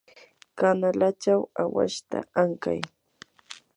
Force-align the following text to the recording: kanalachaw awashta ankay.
kanalachaw 0.57 1.41
awashta 1.63 2.17
ankay. 2.41 2.79